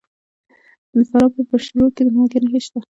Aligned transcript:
د 0.95 0.95
فراه 1.09 1.31
په 1.35 1.41
پشت 1.49 1.69
رود 1.77 1.91
کې 1.95 2.03
د 2.05 2.09
مالګې 2.15 2.39
نښې 2.43 2.59
شته. 2.65 2.79